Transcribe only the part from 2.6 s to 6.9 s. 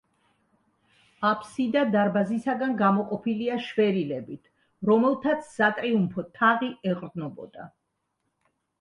გამოყოფილია შვერილებით, რომელთაც სატრიუმფო თაღი